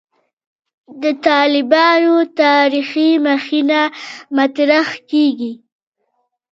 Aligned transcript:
د 1.01 1.03
«طالبانو 1.27 2.15
تاریخي 2.41 3.09
مخینه» 3.27 3.83
مطرح 4.37 4.87
کېږي. 5.09 5.53